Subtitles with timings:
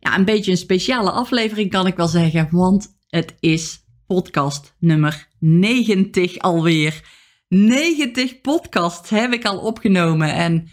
[0.00, 2.48] ja, een beetje een speciale aflevering, kan ik wel zeggen.
[2.50, 7.02] Want het is podcast nummer 90 alweer.
[7.48, 10.34] 90 podcasts heb ik al opgenomen.
[10.34, 10.68] En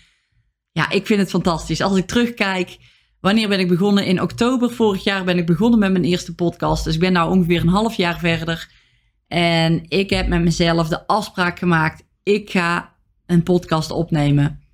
[0.71, 1.81] ja, ik vind het fantastisch.
[1.81, 2.77] Als ik terugkijk,
[3.19, 4.05] wanneer ben ik begonnen?
[4.05, 6.83] In oktober vorig jaar ben ik begonnen met mijn eerste podcast.
[6.83, 8.71] Dus ik ben nu ongeveer een half jaar verder.
[9.27, 12.03] En ik heb met mezelf de afspraak gemaakt.
[12.23, 14.66] Ik ga een podcast opnemen.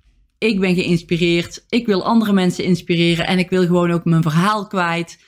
[0.44, 1.64] Ik ben geïnspireerd.
[1.68, 3.26] Ik wil andere mensen inspireren.
[3.26, 5.18] En ik wil gewoon ook mijn verhaal kwijt.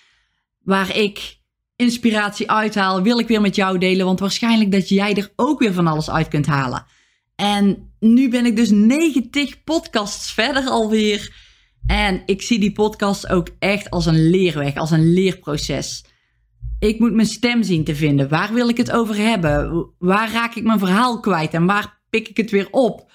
[0.62, 1.38] Waar ik
[1.76, 4.06] inspiratie uithaal, wil ik weer met jou delen.
[4.06, 6.86] Want waarschijnlijk dat jij er ook weer van alles uit kunt halen.
[7.36, 11.34] En nu ben ik dus 90 podcasts verder alweer.
[11.86, 16.04] En ik zie die podcast ook echt als een leerweg, als een leerproces.
[16.78, 18.28] Ik moet mijn stem zien te vinden.
[18.28, 19.86] Waar wil ik het over hebben?
[19.98, 23.05] Waar raak ik mijn verhaal kwijt en waar pik ik het weer op?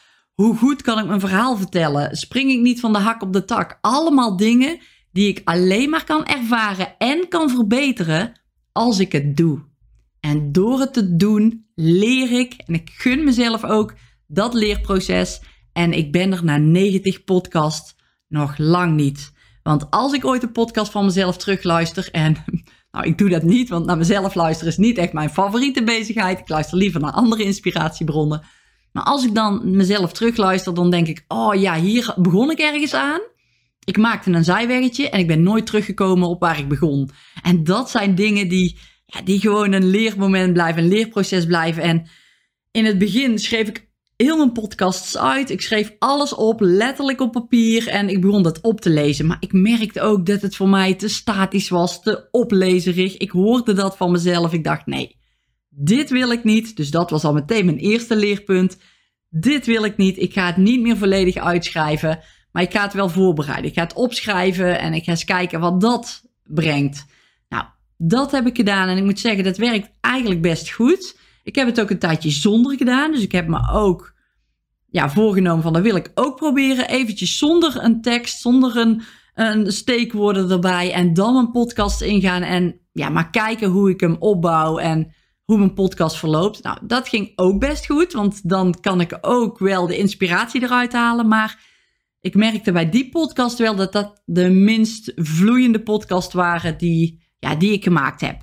[0.41, 2.15] Hoe goed kan ik mijn verhaal vertellen?
[2.15, 3.77] Spring ik niet van de hak op de tak?
[3.81, 4.79] Allemaal dingen
[5.11, 9.63] die ik alleen maar kan ervaren en kan verbeteren als ik het doe.
[10.19, 13.93] En door het te doen leer ik en ik gun mezelf ook
[14.27, 15.41] dat leerproces.
[15.73, 17.95] En ik ben er na 90 podcasts
[18.27, 19.31] nog lang niet.
[19.63, 22.35] Want als ik ooit een podcast van mezelf terugluister en
[22.91, 26.39] nou, ik doe dat niet, want naar mezelf luisteren is niet echt mijn favoriete bezigheid.
[26.39, 28.41] Ik luister liever naar andere inspiratiebronnen.
[28.91, 32.93] Maar als ik dan mezelf terugluister, dan denk ik: oh ja, hier begon ik ergens
[32.93, 33.19] aan.
[33.83, 37.09] Ik maakte een zijweggetje en ik ben nooit teruggekomen op waar ik begon.
[37.41, 41.83] En dat zijn dingen die, ja, die gewoon een leermoment blijven, een leerproces blijven.
[41.83, 42.09] En
[42.71, 45.49] in het begin schreef ik heel mijn podcasts uit.
[45.49, 47.87] Ik schreef alles op, letterlijk op papier.
[47.87, 49.27] En ik begon dat op te lezen.
[49.27, 53.17] Maar ik merkte ook dat het voor mij te statisch was, te oplezerig.
[53.17, 54.53] Ik hoorde dat van mezelf.
[54.53, 55.17] Ik dacht: nee,
[55.73, 56.75] dit wil ik niet.
[56.75, 58.77] Dus dat was al meteen mijn eerste leerpunt.
[59.29, 60.17] Dit wil ik niet.
[60.17, 62.19] Ik ga het niet meer volledig uitschrijven.
[62.51, 63.69] Maar ik ga het wel voorbereiden.
[63.69, 67.05] Ik ga het opschrijven en ik ga eens kijken wat dat brengt.
[67.49, 67.65] Nou,
[67.97, 68.87] dat heb ik gedaan.
[68.87, 71.19] En ik moet zeggen, dat werkt eigenlijk best goed.
[71.43, 73.11] Ik heb het ook een tijdje zonder gedaan.
[73.11, 74.13] Dus ik heb me ook
[74.89, 76.87] ja, voorgenomen van dat wil ik ook proberen.
[76.87, 79.01] Eventjes zonder een tekst, zonder een,
[79.33, 80.93] een steekwoorden erbij.
[80.93, 82.41] En dan een podcast ingaan.
[82.41, 84.77] En ja, maar kijken hoe ik hem opbouw.
[84.77, 85.13] En
[85.51, 86.63] hoe mijn podcast verloopt.
[86.63, 90.93] Nou, dat ging ook best goed, want dan kan ik ook wel de inspiratie eruit
[90.93, 91.27] halen.
[91.27, 91.59] Maar
[92.21, 97.55] ik merkte bij die podcast wel dat dat de minst vloeiende podcast waren die, ja,
[97.55, 98.41] die ik gemaakt heb.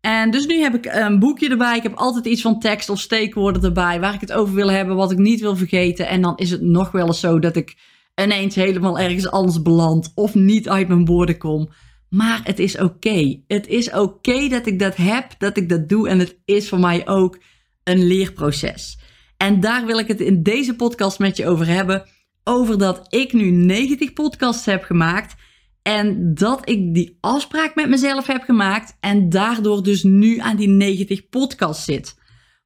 [0.00, 1.76] En dus nu heb ik een boekje erbij.
[1.76, 4.96] Ik heb altijd iets van tekst of steekwoorden erbij waar ik het over wil hebben,
[4.96, 6.08] wat ik niet wil vergeten.
[6.08, 7.76] En dan is het nog wel eens zo dat ik
[8.22, 11.68] ineens helemaal ergens anders beland of niet uit mijn woorden kom.
[12.10, 13.40] Maar het is oké.
[13.46, 16.08] Het is oké dat ik dat heb, dat ik dat doe.
[16.08, 17.38] En het is voor mij ook
[17.84, 18.98] een leerproces.
[19.36, 22.08] En daar wil ik het in deze podcast met je over hebben.
[22.44, 25.34] Over dat ik nu 90 podcasts heb gemaakt.
[25.82, 28.96] En dat ik die afspraak met mezelf heb gemaakt.
[29.00, 32.18] En daardoor dus nu aan die 90 podcasts zit.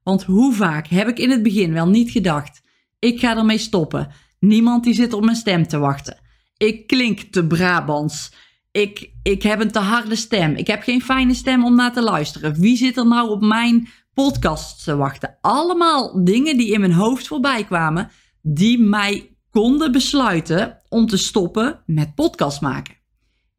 [0.03, 2.63] Want hoe vaak heb ik in het begin wel niet gedacht:
[2.99, 4.13] ik ga ermee stoppen.
[4.39, 6.21] Niemand die zit op mijn stem te wachten.
[6.57, 8.33] Ik klink te Brabants.
[8.75, 10.55] Ik, ik heb een te harde stem.
[10.55, 12.55] Ik heb geen fijne stem om naar te luisteren.
[12.55, 15.39] Wie zit er nou op mijn podcast te wachten?
[15.41, 18.11] Allemaal dingen die in mijn hoofd voorbij kwamen,
[18.43, 22.95] die mij konden besluiten om te stoppen met podcast maken.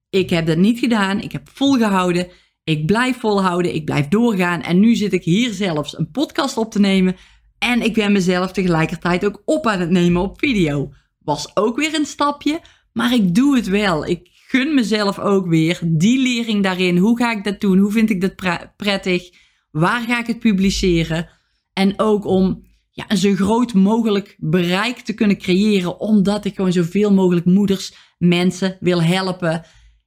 [0.10, 1.20] Ik heb dat niet gedaan.
[1.20, 2.28] Ik heb volgehouden.
[2.64, 3.76] Ik blijf volhouden.
[3.76, 4.62] Ik blijf doorgaan.
[4.62, 7.16] En nu zit ik hier zelfs een podcast op te nemen.
[7.58, 10.94] En ik ben mezelf tegelijkertijd ook op aan het nemen op video.
[11.20, 12.60] Was ook weer een stapje.
[12.94, 14.06] Maar ik doe het wel.
[14.06, 16.98] Ik gun mezelf ook weer die lering daarin.
[16.98, 17.78] Hoe ga ik dat doen?
[17.78, 19.30] Hoe vind ik dat prettig?
[19.72, 21.30] Waar ga ik het publiceren?
[21.74, 26.72] En ook om ja, een zo groot mogelijk bereik te kunnen creëren, omdat ik gewoon
[26.72, 29.66] zoveel mogelijk moeders, mensen wil helpen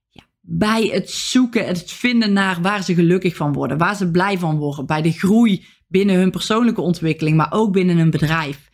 [0.09, 4.39] ja, bij het zoeken, het vinden naar waar ze gelukkig van worden, waar ze blij
[4.39, 8.69] van worden, bij de groei binnen hun persoonlijke ontwikkeling, maar ook binnen hun bedrijf.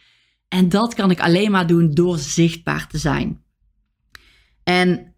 [0.48, 3.42] En dat kan ik alleen maar doen door zichtbaar te zijn.
[4.62, 5.13] En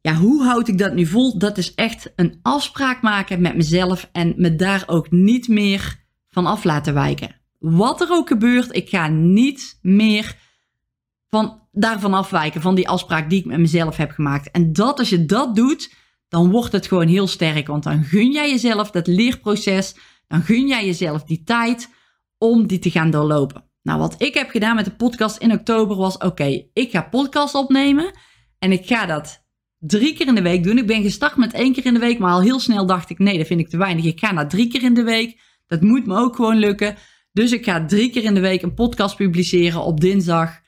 [0.00, 1.38] ja, hoe houd ik dat nu vol?
[1.38, 6.46] Dat is echt een afspraak maken met mezelf en me daar ook niet meer van
[6.46, 7.36] af laten wijken.
[7.58, 10.36] Wat er ook gebeurt, ik ga niet meer
[11.28, 14.50] van, daarvan afwijken, van die afspraak die ik met mezelf heb gemaakt.
[14.50, 15.94] En dat, als je dat doet,
[16.28, 17.66] dan wordt het gewoon heel sterk.
[17.66, 19.96] Want dan gun jij jezelf dat leerproces,
[20.26, 21.90] dan gun jij jezelf die tijd
[22.38, 23.64] om die te gaan doorlopen.
[23.82, 27.54] Nou, wat ik heb gedaan met de podcast in oktober was: oké, ik ga podcast
[27.54, 28.10] opnemen
[28.58, 29.39] en ik ga dat
[29.80, 30.78] drie keer in de week doen.
[30.78, 33.18] Ik ben gestart met één keer in de week, maar al heel snel dacht ik:
[33.18, 34.04] nee, dat vind ik te weinig.
[34.04, 35.40] Ik ga naar drie keer in de week.
[35.66, 36.96] Dat moet me ook gewoon lukken.
[37.32, 40.60] Dus ik ga drie keer in de week een podcast publiceren op dinsdag,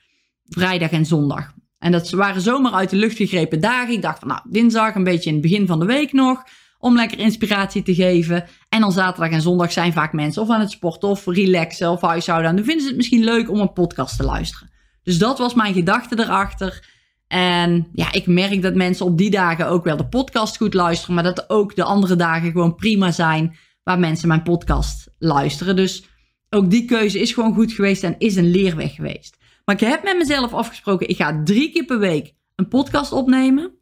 [0.43, 1.53] vrijdag en zondag.
[1.79, 3.93] En dat waren zomaar uit de lucht gegrepen dagen.
[3.93, 6.43] Ik dacht van nou, dinsdag een beetje in het begin van de week nog.
[6.79, 8.45] Om lekker inspiratie te geven.
[8.69, 12.01] En dan zaterdag en zondag zijn vaak mensen of aan het sporten of relaxen of
[12.01, 12.49] huishouden.
[12.49, 14.71] En dan vinden ze het misschien leuk om een podcast te luisteren.
[15.03, 16.92] Dus dat was mijn gedachte erachter.
[17.33, 21.15] En ja, ik merk dat mensen op die dagen ook wel de podcast goed luisteren.
[21.15, 25.75] Maar dat ook de andere dagen gewoon prima zijn waar mensen mijn podcast luisteren.
[25.75, 26.05] Dus
[26.49, 29.37] ook die keuze is gewoon goed geweest en is een leerweg geweest.
[29.65, 33.73] Maar ik heb met mezelf afgesproken, ik ga drie keer per week een podcast opnemen.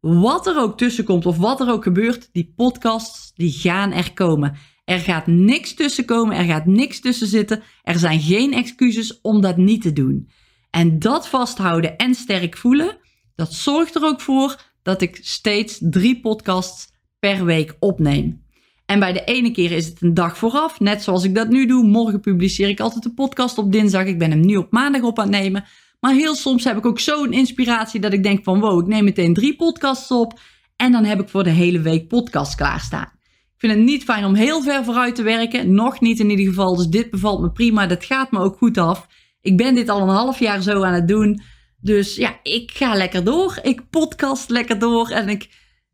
[0.00, 4.12] Wat er ook tussen komt of wat er ook gebeurt, die podcasts, die gaan er
[4.12, 4.56] komen.
[4.84, 7.62] Er gaat niks tussen komen, er gaat niks tussen zitten.
[7.82, 10.28] Er zijn geen excuses om dat niet te doen.
[10.76, 12.98] En dat vasthouden en sterk voelen,
[13.34, 18.42] dat zorgt er ook voor dat ik steeds drie podcasts per week opneem.
[18.86, 21.66] En bij de ene keer is het een dag vooraf, net zoals ik dat nu
[21.66, 21.86] doe.
[21.86, 24.04] Morgen publiceer ik altijd een podcast op dinsdag.
[24.04, 25.64] Ik ben hem nu op maandag op aan het nemen.
[26.00, 29.04] Maar heel soms heb ik ook zo'n inspiratie dat ik denk van wow, ik neem
[29.04, 30.40] meteen drie podcasts op.
[30.76, 33.12] En dan heb ik voor de hele week podcast klaarstaan.
[33.24, 35.74] Ik vind het niet fijn om heel ver vooruit te werken.
[35.74, 36.76] Nog niet in ieder geval.
[36.76, 37.86] Dus dit bevalt me prima.
[37.86, 39.06] Dat gaat me ook goed af.
[39.46, 41.40] Ik ben dit al een half jaar zo aan het doen.
[41.80, 43.58] Dus ja, ik ga lekker door.
[43.62, 45.10] Ik podcast lekker door.
[45.10, 45.48] En ik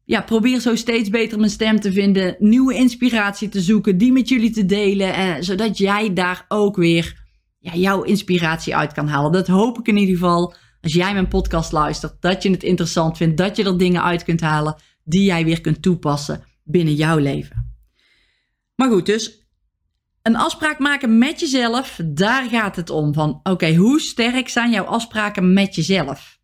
[0.05, 4.29] ja, probeer zo steeds beter mijn stem te vinden, nieuwe inspiratie te zoeken, die met
[4.29, 7.25] jullie te delen, eh, zodat jij daar ook weer
[7.59, 9.33] ja, jouw inspiratie uit kan halen.
[9.33, 10.55] Dat hoop ik in ieder geval.
[10.81, 14.25] Als jij mijn podcast luistert, dat je het interessant vindt, dat je er dingen uit
[14.25, 17.75] kunt halen die jij weer kunt toepassen binnen jouw leven.
[18.75, 19.42] Maar goed, dus
[20.23, 23.15] een afspraak maken met jezelf, daar gaat het om.
[23.15, 26.41] Van oké, hoe sterk zijn jouw afspraken met jezelf?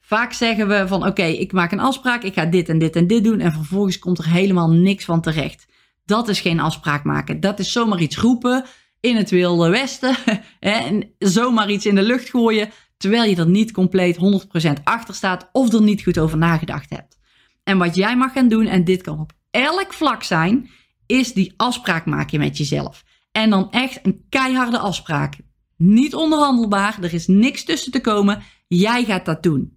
[0.00, 3.06] Vaak zeggen we van oké, ik maak een afspraak, ik ga dit en dit en
[3.06, 5.66] dit doen en vervolgens komt er helemaal niks van terecht.
[6.04, 7.40] Dat is geen afspraak maken.
[7.40, 8.64] Dat is zomaar iets roepen
[9.00, 10.16] in het wilde westen
[10.60, 14.16] en zomaar iets in de lucht gooien terwijl je er niet compleet
[14.78, 17.18] 100% achter staat of er niet goed over nagedacht hebt.
[17.64, 20.70] En wat jij mag gaan doen, en dit kan op elk vlak zijn,
[21.06, 23.04] is die afspraak maken met jezelf.
[23.32, 25.34] En dan echt een keiharde afspraak.
[25.76, 28.42] Niet onderhandelbaar, er is niks tussen te komen.
[28.68, 29.76] Jij gaat dat doen.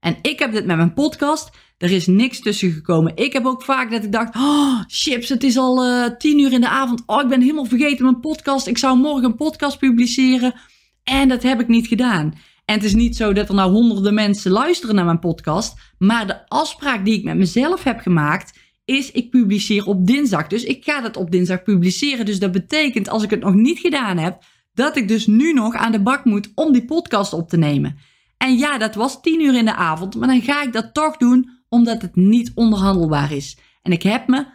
[0.00, 1.50] En ik heb dit met mijn podcast.
[1.78, 3.16] Er is niks tussen gekomen.
[3.16, 6.52] Ik heb ook vaak dat ik dacht: oh, chips, het is al uh, tien uur
[6.52, 7.02] in de avond.
[7.06, 8.66] Oh, ik ben helemaal vergeten mijn podcast.
[8.66, 10.54] Ik zou morgen een podcast publiceren.
[11.02, 12.34] En dat heb ik niet gedaan.
[12.64, 15.74] En het is niet zo dat er nou honderden mensen luisteren naar mijn podcast.
[15.98, 20.46] Maar de afspraak die ik met mezelf heb gemaakt is: ik publiceer op dinsdag.
[20.46, 22.26] Dus ik ga dat op dinsdag publiceren.
[22.26, 24.42] Dus dat betekent, als ik het nog niet gedaan heb,
[24.72, 27.96] dat ik dus nu nog aan de bak moet om die podcast op te nemen.
[28.36, 31.16] En ja, dat was tien uur in de avond, maar dan ga ik dat toch
[31.16, 33.58] doen omdat het niet onderhandelbaar is.
[33.82, 34.46] En ik heb me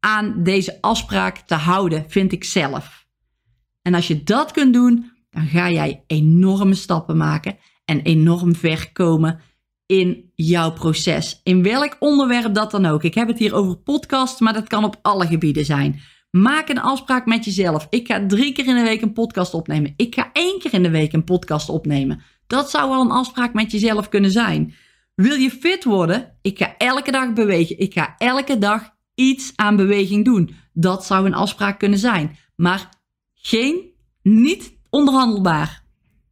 [0.00, 3.06] aan deze afspraak te houden, vind ik zelf.
[3.82, 8.92] En als je dat kunt doen, dan ga jij enorme stappen maken en enorm ver
[8.92, 9.40] komen
[9.86, 11.40] in jouw proces.
[11.42, 13.02] In welk onderwerp dat dan ook.
[13.02, 16.00] Ik heb het hier over podcast, maar dat kan op alle gebieden zijn.
[16.30, 17.86] Maak een afspraak met jezelf.
[17.90, 19.94] Ik ga drie keer in de week een podcast opnemen.
[19.96, 22.22] Ik ga één keer in de week een podcast opnemen.
[22.46, 24.74] Dat zou wel een afspraak met jezelf kunnen zijn.
[25.14, 26.38] Wil je fit worden?
[26.42, 27.78] Ik ga elke dag bewegen.
[27.78, 30.54] Ik ga elke dag iets aan beweging doen.
[30.72, 32.38] Dat zou een afspraak kunnen zijn.
[32.56, 32.88] Maar
[33.34, 33.80] geen,
[34.22, 35.82] niet onderhandelbaar.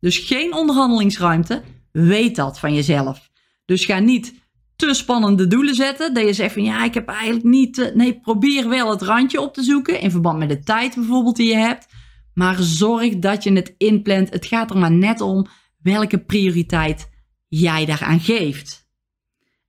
[0.00, 1.62] Dus geen onderhandelingsruimte.
[1.92, 3.30] Weet dat van jezelf.
[3.64, 4.34] Dus ga niet
[4.76, 6.14] te spannende doelen zetten.
[6.14, 7.92] Dat je zegt van ja, ik heb eigenlijk niet.
[7.94, 10.00] Nee, probeer wel het randje op te zoeken.
[10.00, 11.86] In verband met de tijd bijvoorbeeld die je hebt.
[12.34, 14.30] Maar zorg dat je het inplant.
[14.30, 15.46] Het gaat er maar net om
[15.82, 17.10] welke prioriteit
[17.48, 18.88] jij daaraan geeft.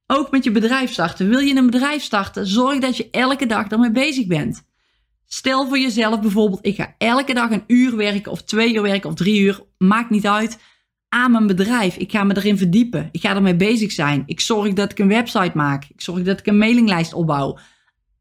[0.08, 1.30] Ook met je bedrijf starten.
[1.30, 2.48] Wil je een bedrijf starten?
[2.48, 4.64] Zorg dat je elke dag daarmee bezig bent.
[5.26, 9.10] Stel voor jezelf bijvoorbeeld, ik ga elke dag een uur werken of twee uur werken
[9.10, 10.60] of drie uur, maakt niet uit,
[11.16, 11.96] aan mijn bedrijf.
[11.96, 13.10] Ik ga me erin verdiepen.
[13.12, 14.24] Ik ga ermee bezig zijn.
[14.26, 15.86] Ik zorg dat ik een website maak.
[15.90, 17.58] Ik zorg dat ik een mailinglijst opbouw.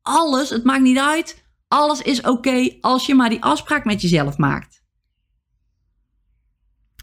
[0.03, 1.45] Alles, het maakt niet uit.
[1.69, 4.83] Alles is oké als je maar die afspraak met jezelf maakt.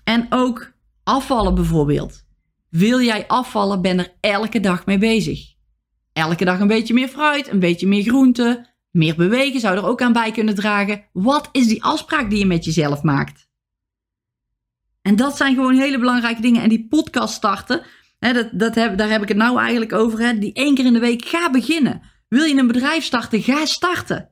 [0.03, 0.71] En ook
[1.03, 2.25] Afvallen bijvoorbeeld.
[2.69, 5.53] Wil jij afvallen, ben er elke dag mee bezig.
[6.13, 10.01] Elke dag een beetje meer fruit, een beetje meer groente, meer bewegen zou er ook
[10.01, 11.03] aan bij kunnen dragen.
[11.13, 13.49] Wat is die afspraak die je met jezelf maakt?
[15.01, 16.61] En dat zijn gewoon hele belangrijke dingen.
[16.61, 17.81] En die podcast starten,
[18.19, 20.19] dat, dat heb, daar heb ik het nou eigenlijk over.
[20.19, 20.37] Hè?
[20.37, 22.01] Die één keer in de week, ga beginnen.
[22.27, 24.29] Wil je een bedrijf starten, ga starten.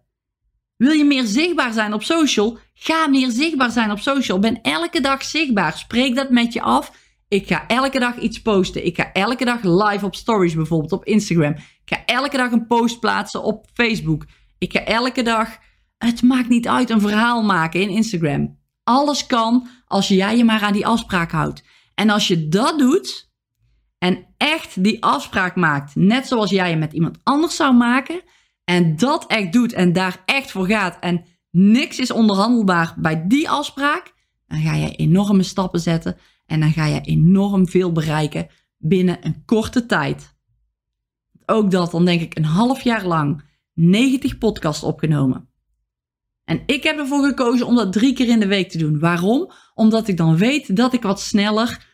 [0.75, 4.39] Wil je meer zichtbaar zijn op social, ga meer zichtbaar zijn op social.
[4.39, 5.77] Ben elke dag zichtbaar.
[5.77, 6.91] Spreek dat met je af.
[7.27, 8.85] Ik ga elke dag iets posten.
[8.85, 11.51] Ik ga elke dag live op stories bijvoorbeeld op Instagram.
[11.53, 14.25] Ik ga elke dag een post plaatsen op Facebook.
[14.57, 15.57] Ik ga elke dag,
[15.97, 18.58] het maakt niet uit, een verhaal maken in Instagram.
[18.89, 21.63] Alles kan als jij je maar aan die afspraak houdt.
[21.95, 23.31] En als je dat doet
[23.97, 28.21] en echt die afspraak maakt, net zoals jij je met iemand anders zou maken,
[28.63, 33.49] en dat echt doet en daar echt voor gaat en niks is onderhandelbaar bij die
[33.49, 34.13] afspraak,
[34.47, 39.45] dan ga je enorme stappen zetten en dan ga je enorm veel bereiken binnen een
[39.45, 40.37] korte tijd.
[41.45, 43.41] Ook dat, dan denk ik een half jaar lang
[43.73, 45.48] 90 podcasts opgenomen.
[46.49, 48.99] En ik heb ervoor gekozen om dat drie keer in de week te doen.
[48.99, 49.51] Waarom?
[49.73, 51.87] Omdat ik dan weet dat ik wat sneller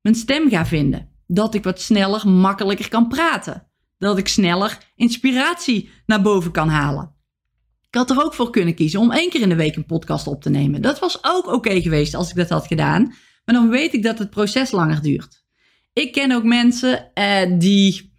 [0.00, 1.08] mijn stem ga vinden.
[1.26, 3.66] Dat ik wat sneller, makkelijker kan praten.
[3.98, 7.14] Dat ik sneller inspiratie naar boven kan halen.
[7.88, 10.26] Ik had er ook voor kunnen kiezen om één keer in de week een podcast
[10.26, 10.82] op te nemen.
[10.82, 13.02] Dat was ook oké geweest als ik dat had gedaan.
[13.44, 15.44] Maar dan weet ik dat het proces langer duurt.
[15.92, 18.14] Ik ken ook mensen eh, die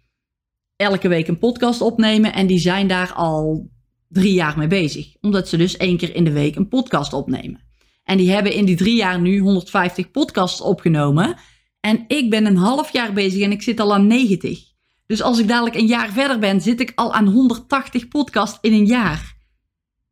[0.76, 3.72] elke week een podcast opnemen en die zijn daar al
[4.14, 5.14] drie jaar mee bezig.
[5.20, 7.60] Omdat ze dus één keer in de week een podcast opnemen.
[8.04, 11.36] En die hebben in die drie jaar nu 150 podcasts opgenomen.
[11.80, 14.60] En ik ben een half jaar bezig en ik zit al aan 90.
[15.06, 18.72] Dus als ik dadelijk een jaar verder ben, zit ik al aan 180 podcasts in
[18.72, 19.36] een jaar.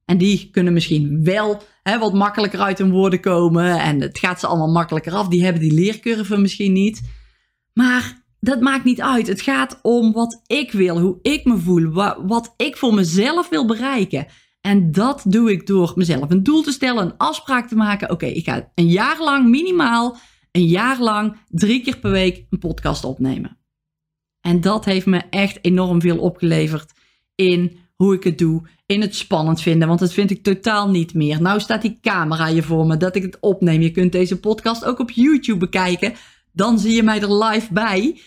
[0.04, 3.80] En die kunnen misschien wel hè, wat makkelijker uit hun woorden komen.
[3.80, 5.28] En het gaat ze allemaal makkelijker af.
[5.28, 7.00] Die hebben die leercurve misschien niet.
[7.72, 9.26] Maar dat maakt niet uit.
[9.26, 11.92] Het gaat om wat ik wil, hoe ik me voel,
[12.26, 14.26] wat ik voor mezelf wil bereiken.
[14.60, 18.10] En dat doe ik door mezelf een doel te stellen, een afspraak te maken.
[18.10, 20.16] Oké, ik ga een jaar lang, minimaal
[20.52, 23.58] een jaar lang, drie keer per week een podcast opnemen.
[24.40, 26.92] En dat heeft me echt enorm veel opgeleverd
[27.34, 31.14] in hoe ik het doe, in het spannend vinden, want dat vind ik totaal niet
[31.14, 31.42] meer.
[31.42, 33.80] Nou staat die camera hier voor me, dat ik het opneem.
[33.80, 36.14] Je kunt deze podcast ook op YouTube bekijken.
[36.52, 38.20] Dan zie je mij er live bij.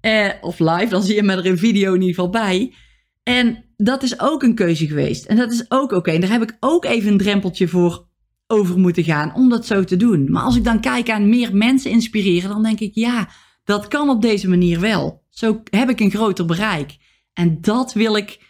[0.00, 2.74] Eh, of live, dan zie je mij er in video in ieder geval bij.
[3.22, 5.24] En dat is ook een keuze geweest.
[5.24, 6.10] En dat is ook oké.
[6.10, 8.06] En daar heb ik ook even een drempeltje voor
[8.46, 10.30] over moeten gaan om dat zo te doen.
[10.30, 13.28] Maar als ik dan kijk aan meer mensen inspireren, dan denk ik ja,
[13.64, 15.22] dat kan op deze manier wel.
[15.30, 16.96] Zo heb ik een groter bereik.
[17.32, 18.40] En dat wil ik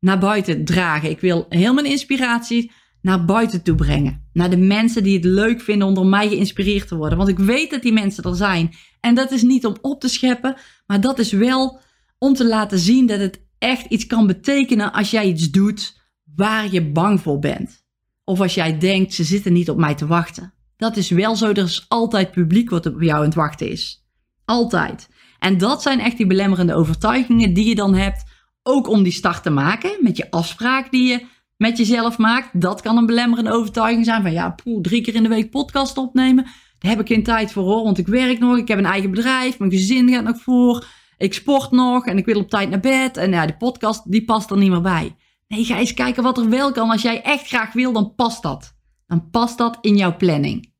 [0.00, 1.10] naar buiten dragen.
[1.10, 4.28] Ik wil heel mijn inspiratie naar buiten toe brengen.
[4.32, 7.18] Naar de mensen die het leuk vinden om door mij geïnspireerd te worden.
[7.18, 8.74] Want ik weet dat die mensen er zijn.
[9.00, 11.80] En dat is niet om op te scheppen, maar dat is wel
[12.18, 16.00] om te laten zien dat het echt iets kan betekenen als jij iets doet
[16.34, 17.86] waar je bang voor bent.
[18.24, 20.52] Of als jij denkt, ze zitten niet op mij te wachten.
[20.76, 24.06] Dat is wel zo, er is altijd publiek wat op jou aan het wachten is.
[24.44, 25.08] Altijd.
[25.38, 28.24] En dat zijn echt die belemmerende overtuigingen die je dan hebt,
[28.62, 31.26] ook om die start te maken met je afspraak die je
[31.58, 32.60] met jezelf maakt.
[32.60, 35.96] Dat kan een belemmerende overtuiging zijn van ja, poeh, drie keer in de week podcast
[35.96, 36.44] opnemen.
[36.78, 39.10] Daar heb ik geen tijd voor hoor, want ik werk nog, ik heb een eigen
[39.10, 40.86] bedrijf, mijn gezin gaat nog voor,
[41.18, 43.16] ik sport nog en ik wil op tijd naar bed.
[43.16, 45.16] En ja, de podcast die past er niet meer bij.
[45.48, 46.90] Nee, ga eens kijken wat er wel kan.
[46.90, 48.76] Als jij echt graag wil, dan past dat.
[49.06, 50.72] Dan past dat in jouw planning.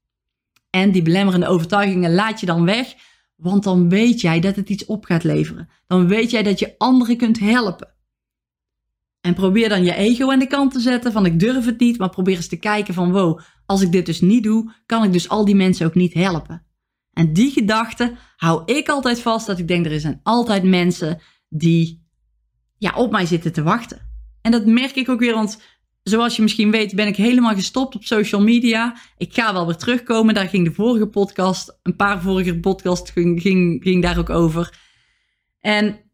[0.70, 2.94] En die belemmerende overtuigingen laat je dan weg,
[3.36, 5.68] want dan weet jij dat het iets op gaat leveren.
[5.86, 7.97] Dan weet jij dat je anderen kunt helpen.
[9.28, 11.98] En probeer dan je ego aan de kant te zetten van ik durf het niet,
[11.98, 15.12] maar probeer eens te kijken van wow, als ik dit dus niet doe, kan ik
[15.12, 16.66] dus al die mensen ook niet helpen.
[17.12, 22.06] En die gedachte hou ik altijd vast dat ik denk er zijn altijd mensen die
[22.78, 24.10] ja, op mij zitten te wachten.
[24.42, 25.62] En dat merk ik ook weer, want
[26.02, 28.96] zoals je misschien weet ben ik helemaal gestopt op social media.
[29.16, 33.40] Ik ga wel weer terugkomen, daar ging de vorige podcast, een paar vorige podcasts ging,
[33.42, 34.78] ging, ging daar ook over.
[35.60, 36.07] En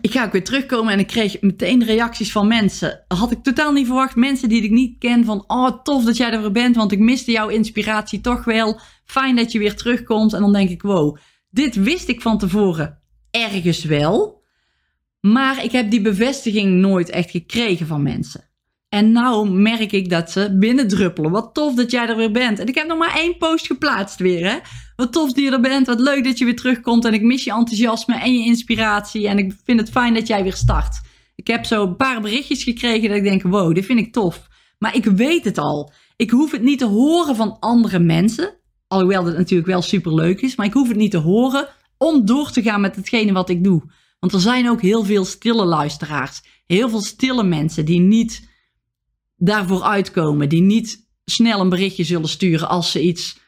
[0.00, 3.04] ik ga ook weer terugkomen en ik kreeg meteen reacties van mensen.
[3.08, 4.16] Had ik totaal niet verwacht.
[4.16, 6.98] Mensen die ik niet ken van, oh tof dat jij er weer bent, want ik
[6.98, 8.80] miste jouw inspiratie toch wel.
[9.04, 10.32] Fijn dat je weer terugkomt.
[10.32, 11.16] En dan denk ik, wow,
[11.50, 14.44] dit wist ik van tevoren ergens wel.
[15.20, 18.45] Maar ik heb die bevestiging nooit echt gekregen van mensen.
[18.96, 21.30] En nou merk ik dat ze binnendruppelen.
[21.30, 22.58] Wat tof dat jij er weer bent.
[22.58, 24.50] En ik heb nog maar één post geplaatst weer.
[24.50, 24.58] Hè?
[24.96, 25.86] Wat tof dat je er bent.
[25.86, 27.04] Wat leuk dat je weer terugkomt.
[27.04, 29.28] En ik mis je enthousiasme en je inspiratie.
[29.28, 31.00] En ik vind het fijn dat jij weer start.
[31.34, 34.48] Ik heb zo een paar berichtjes gekregen dat ik denk, wow, dit vind ik tof.
[34.78, 35.92] Maar ik weet het al.
[36.16, 38.54] Ik hoef het niet te horen van andere mensen.
[38.86, 40.56] Alhoewel dat natuurlijk wel super leuk is.
[40.56, 43.64] Maar ik hoef het niet te horen om door te gaan met hetgene wat ik
[43.64, 43.82] doe.
[44.20, 46.42] Want er zijn ook heel veel stille luisteraars.
[46.66, 48.54] Heel veel stille mensen die niet
[49.36, 50.48] daarvoor uitkomen.
[50.48, 53.38] Die niet snel een berichtje zullen sturen als ze iets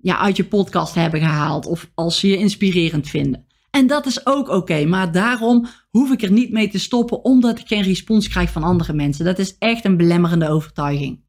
[0.00, 3.46] ja, uit je podcast hebben gehaald of als ze je inspirerend vinden.
[3.70, 7.58] En dat is ook oké, maar daarom hoef ik er niet mee te stoppen omdat
[7.58, 9.24] ik geen respons krijg van andere mensen.
[9.24, 11.26] Dat is echt een belemmerende overtuiging.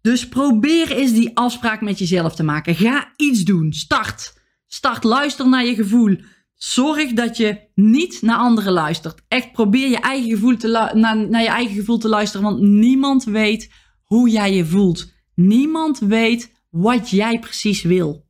[0.00, 2.74] Dus probeer eens die afspraak met jezelf te maken.
[2.74, 3.72] Ga iets doen.
[3.72, 4.34] Start.
[4.66, 5.04] Start.
[5.04, 6.16] Luister naar je gevoel.
[6.62, 9.22] Zorg dat je niet naar anderen luistert.
[9.28, 12.46] Echt probeer je eigen gevoel te naar, naar je eigen gevoel te luisteren.
[12.46, 13.70] Want niemand weet
[14.04, 15.12] hoe jij je voelt.
[15.34, 18.26] Niemand weet wat jij precies wil.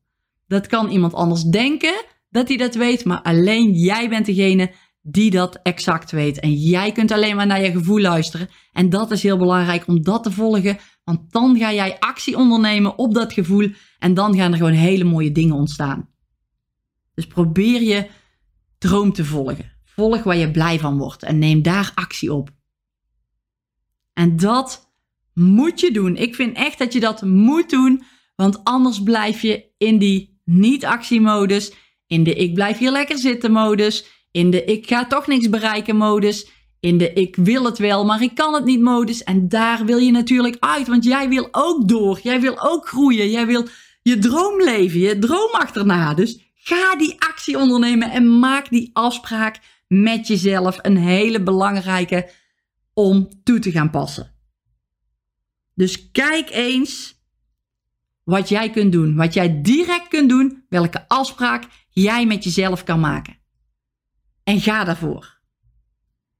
[0.46, 4.72] Dat kan iemand anders denken dat hij dat weet, maar alleen jij bent degene
[5.02, 6.40] die dat exact weet.
[6.40, 8.48] En jij kunt alleen maar naar je gevoel luisteren.
[8.72, 12.98] En dat is heel belangrijk om dat te volgen, want dan ga jij actie ondernemen
[12.98, 13.68] op dat gevoel
[13.98, 16.08] en dan gaan er gewoon hele mooie dingen ontstaan.
[17.14, 18.18] Dus probeer je
[18.80, 19.72] droom te volgen.
[19.84, 22.50] Volg waar je blij van wordt en neem daar actie op.
[24.12, 24.92] En dat
[25.34, 26.16] moet je doen.
[26.16, 28.02] Ik vind echt dat je dat moet doen,
[28.36, 31.72] want anders blijf je in die niet-actiemodus,
[32.06, 35.96] in de ik blijf hier lekker zitten modus, in de ik ga toch niks bereiken
[35.96, 36.48] modus,
[36.80, 39.22] in de ik wil het wel, maar ik kan het niet modus.
[39.22, 42.20] En daar wil je natuurlijk uit, want jij wil ook door.
[42.22, 43.30] Jij wil ook groeien.
[43.30, 43.66] Jij wil
[44.02, 46.14] je droom leven, je droom achterna.
[46.14, 52.30] Dus Ga die actie ondernemen en maak die afspraak met jezelf een hele belangrijke
[52.94, 54.34] om toe te gaan passen.
[55.74, 57.18] Dus kijk eens
[58.22, 63.00] wat jij kunt doen, wat jij direct kunt doen, welke afspraak jij met jezelf kan
[63.00, 63.38] maken.
[64.44, 65.38] En ga daarvoor.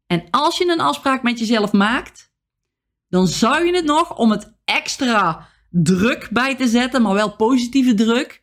[0.06, 2.32] En als je een afspraak met jezelf maakt,
[3.08, 7.94] dan zou je het nog om het extra druk bij te zetten, maar wel positieve
[7.94, 8.39] druk,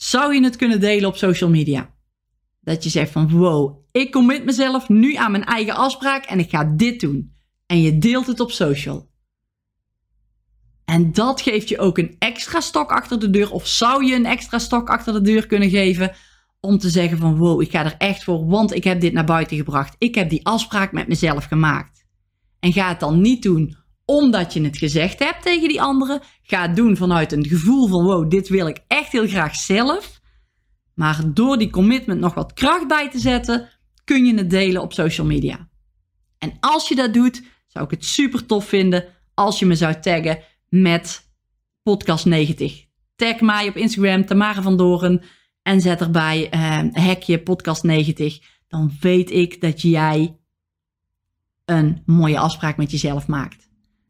[0.00, 1.94] zou je het kunnen delen op social media.
[2.60, 6.50] Dat je zegt van wow, ik commit mezelf nu aan mijn eigen afspraak en ik
[6.50, 7.34] ga dit doen.
[7.66, 9.10] En je deelt het op social.
[10.84, 13.52] En dat geeft je ook een extra stok achter de deur.
[13.52, 16.12] Of zou je een extra stok achter de deur kunnen geven
[16.60, 19.24] om te zeggen van wow, ik ga er echt voor, want ik heb dit naar
[19.24, 19.94] buiten gebracht.
[19.98, 22.04] Ik heb die afspraak met mezelf gemaakt.
[22.60, 23.76] En ga het dan niet doen
[24.10, 26.20] omdat je het gezegd hebt tegen die anderen.
[26.42, 30.20] Ga het doen vanuit een gevoel van wow, dit wil ik echt heel graag zelf.
[30.94, 33.68] Maar door die commitment nog wat kracht bij te zetten,
[34.04, 35.68] kun je het delen op social media.
[36.38, 40.00] En als je dat doet, zou ik het super tof vinden als je me zou
[40.00, 41.30] taggen met
[41.82, 42.84] podcast 90.
[43.16, 45.22] Tag mij op Instagram, Tamara van Doren,
[45.62, 48.38] en zet erbij uh, hekje podcast 90.
[48.68, 50.36] Dan weet ik dat jij
[51.64, 53.68] een mooie afspraak met jezelf maakt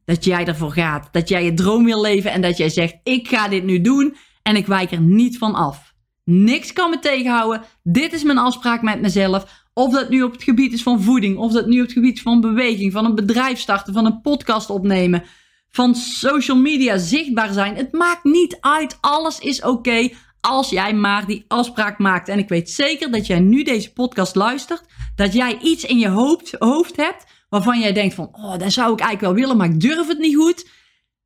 [0.09, 1.09] dat jij ervoor gaat.
[1.13, 4.17] Dat jij je droom wil leven en dat jij zegt: Ik ga dit nu doen
[4.43, 5.95] en ik wijk er niet van af.
[6.25, 7.63] Niks kan me tegenhouden.
[7.83, 9.67] Dit is mijn afspraak met mezelf.
[9.75, 12.23] Of dat nu op het gebied is van voeding, of dat nu op het gebied
[12.23, 15.23] van beweging, van een bedrijf starten, van een podcast opnemen,
[15.71, 17.77] van social media zichtbaar zijn.
[17.77, 18.99] Het maakt niet uit.
[19.01, 20.09] Alles is oké
[20.41, 22.29] als jij maar die afspraak maakt.
[22.29, 26.09] En ik weet zeker dat jij nu deze podcast luistert, dat jij iets in je
[26.09, 29.69] hoofd, hoofd hebt waarvan jij denkt van, oh, dat zou ik eigenlijk wel willen, maar
[29.69, 30.69] ik durf het niet goed.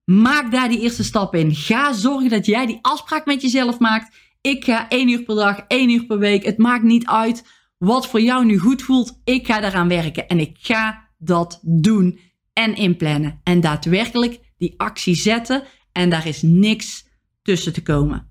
[0.04, 1.54] Maak daar die eerste stap in.
[1.54, 4.16] Ga zorgen dat jij die afspraak met jezelf maakt.
[4.40, 6.44] Ik ga één uur per dag, één uur per week.
[6.44, 7.44] Het maakt niet uit
[7.78, 9.20] wat voor jou nu goed voelt.
[9.24, 12.20] Ik ga daaraan werken en ik ga dat doen
[12.52, 13.40] en inplannen.
[13.42, 17.06] En daadwerkelijk die actie zetten en daar is niks
[17.42, 18.30] tussen te komen.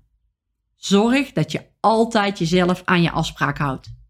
[0.76, 4.01] Zorg dat je altijd jezelf aan je afspraak houdt.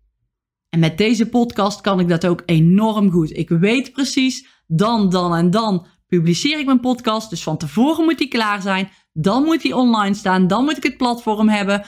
[0.72, 3.36] En met deze podcast kan ik dat ook enorm goed.
[3.36, 7.30] Ik weet precies, dan, dan en dan publiceer ik mijn podcast.
[7.30, 8.90] Dus van tevoren moet die klaar zijn.
[9.12, 10.46] Dan moet die online staan.
[10.46, 11.84] Dan moet ik het platform hebben.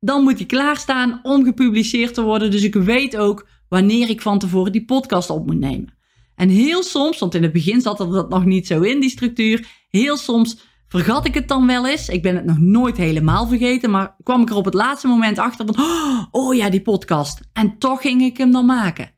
[0.00, 2.50] Dan moet die klaarstaan om gepubliceerd te worden.
[2.50, 5.94] Dus ik weet ook wanneer ik van tevoren die podcast op moet nemen.
[6.34, 9.10] En heel soms, want in het begin zat er dat nog niet zo in, die
[9.10, 9.66] structuur.
[9.90, 10.58] Heel soms
[10.96, 12.08] Vergat ik het dan wel eens?
[12.08, 15.38] Ik ben het nog nooit helemaal vergeten, maar kwam ik er op het laatste moment
[15.38, 15.84] achter van,
[16.30, 17.40] oh ja, die podcast.
[17.52, 19.14] En toch ging ik hem dan maken.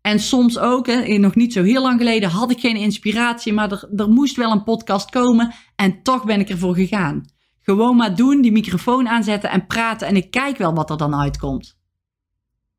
[0.00, 3.72] En soms ook, hè, nog niet zo heel lang geleden, had ik geen inspiratie, maar
[3.72, 7.24] er, er moest wel een podcast komen en toch ben ik ervoor gegaan.
[7.60, 11.14] Gewoon maar doen, die microfoon aanzetten en praten en ik kijk wel wat er dan
[11.14, 11.78] uitkomt.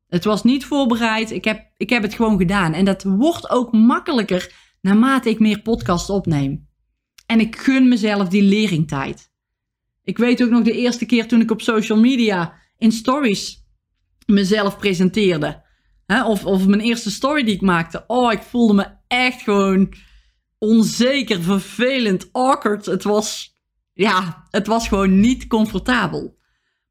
[0.08, 2.72] Het was niet voorbereid, ik heb, ik heb het gewoon gedaan.
[2.72, 6.65] En dat wordt ook makkelijker naarmate ik meer podcasts opneem.
[7.26, 9.30] En ik gun mezelf die leringtijd.
[10.02, 13.64] Ik weet ook nog de eerste keer toen ik op social media in stories
[14.26, 15.64] mezelf presenteerde.
[16.06, 18.04] Of, of mijn eerste story die ik maakte.
[18.06, 19.94] Oh, ik voelde me echt gewoon
[20.58, 22.86] onzeker, vervelend, awkward.
[22.86, 23.54] Het was,
[23.92, 26.38] ja, het was gewoon niet comfortabel.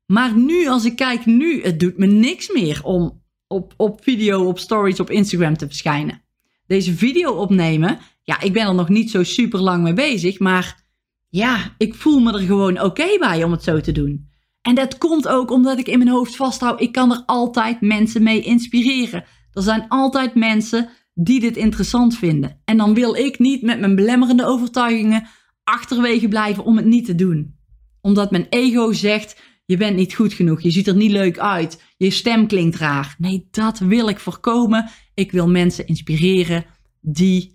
[0.05, 4.47] Maar nu, als ik kijk nu, het doet me niks meer om op, op video,
[4.47, 6.23] op stories, op Instagram te verschijnen.
[6.67, 10.83] Deze video opnemen ja, ik ben er nog niet zo super lang mee bezig, maar
[11.29, 14.29] ja, ik voel me er gewoon oké bij om het zo te doen.
[14.61, 18.23] En dat komt ook omdat ik in mijn hoofd vasthoud, ik kan er altijd mensen
[18.23, 19.23] mee inspireren.
[19.51, 22.61] Er zijn altijd mensen die dit interessant vinden.
[22.65, 25.27] En dan wil ik niet met mijn belemmerende overtuigingen
[25.63, 27.55] achterwege blijven om het niet te doen.
[28.01, 31.83] Omdat mijn ego zegt, je bent niet goed genoeg, je ziet er niet leuk uit,
[31.97, 33.15] je stem klinkt raar.
[33.17, 34.89] Nee, dat wil ik voorkomen.
[35.13, 36.65] Ik wil mensen inspireren
[37.01, 37.54] die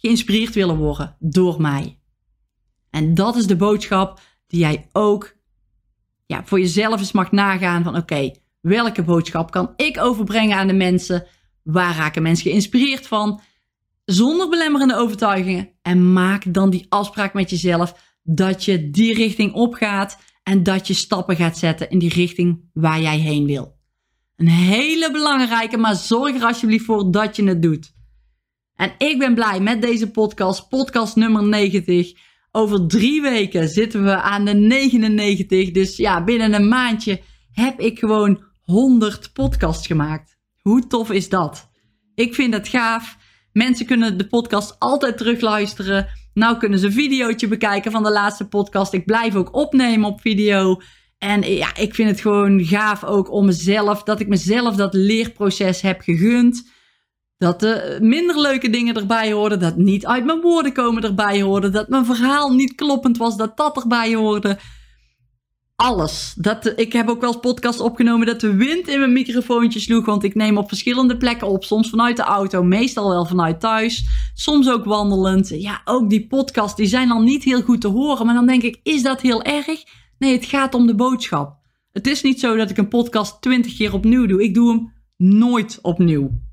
[0.00, 1.98] geïnspireerd willen worden door mij.
[2.90, 5.36] En dat is de boodschap die jij ook
[6.26, 8.30] ja, voor jezelf eens mag nagaan van oké,
[8.60, 11.26] welke boodschap kan ik overbrengen aan de mensen?
[11.62, 13.40] Waar raken mensen geïnspireerd van?
[14.04, 15.70] Zonder belemmerende overtuigingen.
[15.82, 20.94] En maak dan die afspraak met jezelf dat je die richting opgaat en dat je
[20.94, 23.76] stappen gaat zetten in die richting waar jij heen wil.
[24.36, 27.96] Een hele belangrijke, maar zorg er alsjeblieft voor dat je het doet.
[28.78, 32.12] En ik ben blij met deze podcast, podcast nummer 90.
[32.50, 35.70] Over drie weken zitten we aan de 99.
[35.70, 37.20] Dus ja, binnen een maandje
[37.52, 40.36] heb ik gewoon 100 podcasts gemaakt.
[40.60, 41.70] Hoe tof is dat?
[42.14, 43.16] Ik vind dat gaaf.
[43.52, 46.08] Mensen kunnen de podcast altijd terugluisteren.
[46.34, 48.92] Nou kunnen ze een videootje bekijken van de laatste podcast.
[48.92, 50.80] Ik blijf ook opnemen op video.
[51.18, 55.80] En ja, ik vind het gewoon gaaf ook om mezelf, dat ik mezelf dat leerproces
[55.80, 56.76] heb gegund.
[57.38, 59.60] Dat de minder leuke dingen erbij hoorden.
[59.60, 61.72] Dat niet uit mijn woorden komen erbij hoorden.
[61.72, 63.36] Dat mijn verhaal niet kloppend was.
[63.36, 64.58] Dat dat erbij hoorde.
[65.76, 66.34] Alles.
[66.36, 70.04] Dat, ik heb ook wel eens podcast opgenomen dat de wind in mijn microfoontje sloeg.
[70.04, 71.64] Want ik neem op verschillende plekken op.
[71.64, 72.62] Soms vanuit de auto.
[72.62, 74.06] Meestal wel vanuit thuis.
[74.34, 75.48] Soms ook wandelend.
[75.48, 76.76] Ja, ook die podcast.
[76.76, 78.26] Die zijn al niet heel goed te horen.
[78.26, 79.84] Maar dan denk ik, is dat heel erg?
[80.18, 81.56] Nee, het gaat om de boodschap.
[81.92, 84.42] Het is niet zo dat ik een podcast twintig keer opnieuw doe.
[84.42, 86.46] Ik doe hem nooit opnieuw.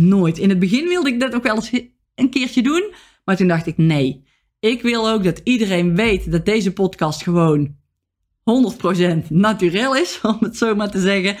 [0.00, 0.38] Nooit.
[0.38, 1.70] In het begin wilde ik dat ook wel eens
[2.14, 2.92] een keertje doen.
[3.24, 4.24] Maar toen dacht ik, nee.
[4.60, 7.76] Ik wil ook dat iedereen weet dat deze podcast gewoon
[9.24, 11.36] 100% naturel is, om het zo maar te zeggen.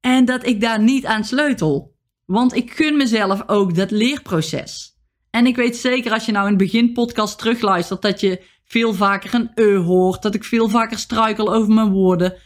[0.00, 1.94] En dat ik daar niet aan sleutel.
[2.24, 4.98] Want ik gun mezelf ook dat leerproces.
[5.30, 8.94] En ik weet zeker als je nou in het begin podcast terugluistert, dat je veel
[8.94, 12.36] vaker een e hoort, dat ik veel vaker struikel over mijn woorden.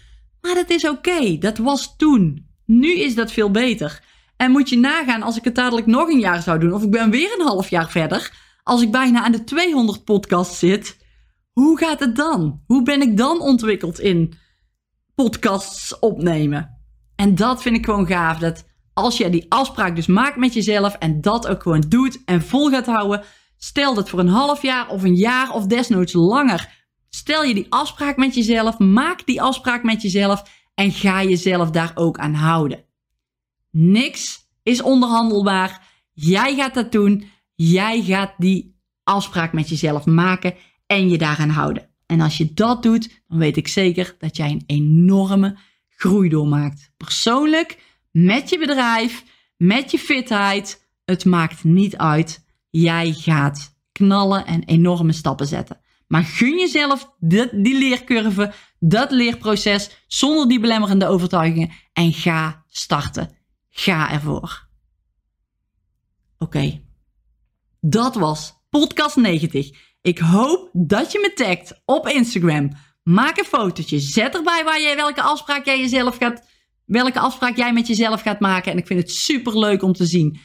[0.40, 2.46] Maar dat is oké, dat was toen.
[2.66, 4.09] Nu is dat veel beter.
[4.40, 6.90] En moet je nagaan als ik het dadelijk nog een jaar zou doen, of ik
[6.90, 10.98] ben weer een half jaar verder, als ik bijna aan de 200 podcast zit,
[11.52, 12.62] hoe gaat het dan?
[12.66, 14.34] Hoe ben ik dan ontwikkeld in
[15.14, 16.78] podcasts opnemen?
[17.16, 18.38] En dat vind ik gewoon gaaf.
[18.38, 22.42] Dat als je die afspraak dus maakt met jezelf en dat ook gewoon doet en
[22.42, 23.22] vol gaat houden,
[23.56, 26.68] stel dat voor een half jaar of een jaar of desnoods langer.
[27.10, 30.42] Stel je die afspraak met jezelf, maak die afspraak met jezelf
[30.74, 32.88] en ga jezelf daar ook aan houden.
[33.70, 35.88] Niks is onderhandelbaar.
[36.12, 37.24] Jij gaat dat doen.
[37.54, 40.54] Jij gaat die afspraak met jezelf maken
[40.86, 41.88] en je daaraan houden.
[42.06, 46.92] En als je dat doet, dan weet ik zeker dat jij een enorme groei doormaakt.
[46.96, 47.78] Persoonlijk,
[48.10, 49.24] met je bedrijf,
[49.56, 50.88] met je fitheid.
[51.04, 52.44] Het maakt niet uit.
[52.70, 55.80] Jij gaat knallen en enorme stappen zetten.
[56.06, 63.39] Maar gun jezelf die leercurve, dat leerproces zonder die belemmerende overtuigingen en ga starten.
[63.80, 64.68] Ga ervoor.
[66.38, 66.82] Oké,
[67.80, 69.70] dat was podcast 90.
[70.02, 72.72] Ik hoop dat je me tagt op Instagram.
[73.02, 73.98] Maak een fotootje.
[73.98, 76.46] Zet erbij waar jij, welke afspraak jij jezelf gaat,
[76.84, 78.72] welke afspraak jij met jezelf gaat maken.
[78.72, 80.38] En ik vind het super leuk om te zien.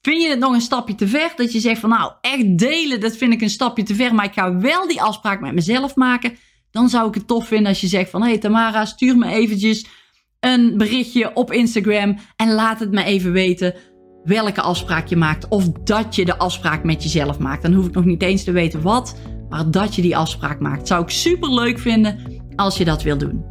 [0.00, 1.32] Vind je het nog een stapje te ver?
[1.36, 4.14] Dat je zegt van nou, echt delen, dat vind ik een stapje te ver.
[4.14, 6.36] Maar ik ga wel die afspraak met mezelf maken.
[6.70, 9.26] Dan zou ik het tof vinden als je zegt van hé hey, Tamara, stuur me
[9.26, 9.86] eventjes
[10.50, 12.18] een berichtje op Instagram.
[12.36, 13.74] En laat het me even weten
[14.24, 15.48] welke afspraak je maakt.
[15.48, 17.62] Of dat je de afspraak met jezelf maakt.
[17.62, 19.16] Dan hoef ik nog niet eens te weten wat.
[19.48, 20.86] Maar dat je die afspraak maakt.
[20.86, 22.18] Zou ik super leuk vinden
[22.56, 23.44] als je dat wil doen.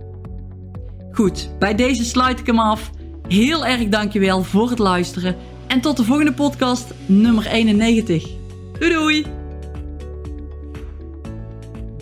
[1.12, 2.90] Goed, bij deze sluit ik hem af.
[3.28, 5.36] Heel erg dankjewel voor het luisteren.
[5.68, 8.28] En tot de volgende podcast, nummer 91.
[8.80, 9.41] Doei doei!